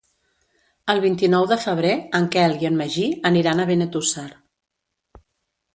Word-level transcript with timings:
El 0.93 1.01
vint-i-nou 1.03 1.45
de 1.51 1.57
febrer 1.65 1.91
en 2.21 2.25
Quel 2.37 2.57
i 2.65 2.69
en 2.71 2.81
Magí 2.81 3.07
aniran 3.33 3.61
a 3.61 3.69
Benetússer. 3.73 4.29